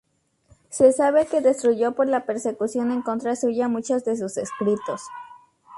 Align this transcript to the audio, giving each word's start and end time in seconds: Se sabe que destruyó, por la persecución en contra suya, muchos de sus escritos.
Se 0.71 0.93
sabe 0.93 1.27
que 1.27 1.41
destruyó, 1.41 1.91
por 1.91 2.07
la 2.07 2.25
persecución 2.25 2.89
en 2.89 3.03
contra 3.03 3.35
suya, 3.35 3.67
muchos 3.67 4.03
de 4.03 4.17
sus 4.17 4.35
escritos. 4.37 5.03